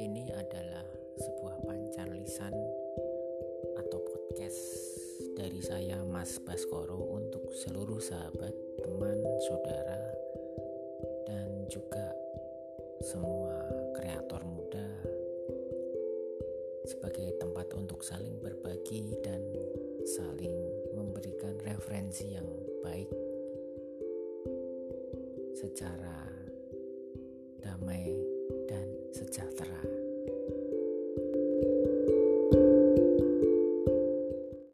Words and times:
Ini 0.00 0.32
adalah 0.32 0.88
sebuah 1.20 1.60
pancar 1.68 2.08
lisan 2.08 2.56
atau 3.76 4.00
podcast 4.00 4.56
dari 5.36 5.60
saya 5.60 6.00
Mas 6.08 6.40
Baskoro 6.40 7.20
untuk 7.20 7.52
seluruh 7.52 8.00
sahabat, 8.00 8.56
teman, 8.80 9.20
saudara 9.44 10.00
dan 11.28 11.68
juga 11.68 12.16
semua 13.04 13.60
kreator 13.92 14.40
muda 14.48 14.88
sebagai 16.88 17.36
tempat 17.36 17.68
untuk 17.76 18.00
saling 18.00 18.40
berbagi 18.40 19.12
dan 19.20 19.44
saling 20.16 20.56
memberikan 20.96 21.60
referensi 21.60 22.40
yang 22.40 22.48
baik 22.80 23.12
secara 25.60 26.24
damai 27.60 28.09